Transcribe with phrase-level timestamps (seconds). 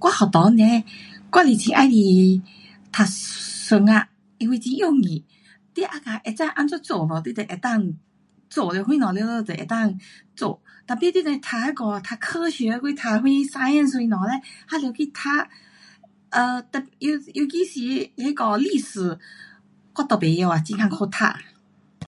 [0.00, 0.84] 我学堂呢，
[1.32, 5.24] 我是很喜欢读数学，因为很容易，
[5.74, 7.96] 你 agak 会知怎样做咯，你就能够
[8.50, 9.44] 做了，什么全部都能
[9.88, 9.94] 够
[10.36, 15.20] 做，tapi 你若是读那个啊，读科学还是读什 science 什么嘞还得去读，
[16.30, 19.18] 呃，特，尤，尤其是那个历史，
[19.94, 21.16] 我都甭晓啊，会困苦读。